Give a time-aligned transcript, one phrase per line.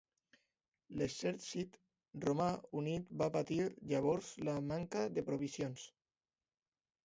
[1.01, 1.77] L'exèrcit
[2.25, 2.49] romà
[2.83, 3.61] unit va patir
[3.95, 5.89] llavors la manca de provisions.